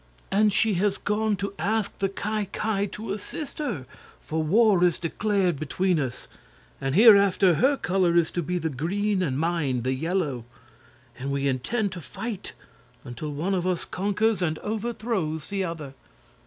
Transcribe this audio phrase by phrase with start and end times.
[0.31, 3.85] And she has gone to ask the Ki Ki to assist her,
[4.19, 6.27] for war is declared between us.
[6.81, 10.43] And hereafter her color is to be the green and mine the yellow,
[11.19, 12.53] and we intend to fight
[13.03, 15.93] until one of us conquers and overthrows the other."